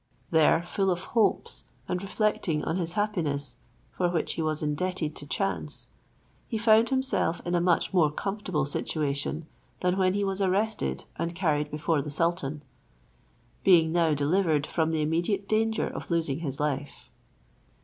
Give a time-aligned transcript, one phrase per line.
[0.31, 3.57] There, full of hopes, and reflecting on his happiness,
[3.95, 5.89] for which he was indebted to chance,
[6.47, 9.45] he found himself in a much more comfortable situation
[9.81, 12.63] than when he was arrested and carried before the sultan;
[13.63, 17.11] being now delivered from the immediate danger of losing his life.